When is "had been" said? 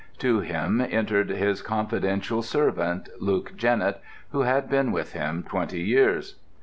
4.41-4.91